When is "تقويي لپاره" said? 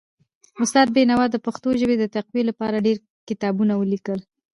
2.15-2.83